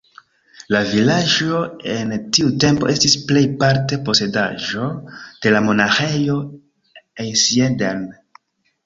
[0.75, 1.57] La vilaĝo
[1.95, 4.87] en tiu tempo estis plej parte posedaĵo
[5.45, 6.39] de la Monaĥejo
[7.27, 8.03] Einsiedeln.